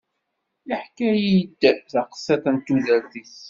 [0.69, 3.35] Yeḥka-yi-d taqsiṭ n tudert-is.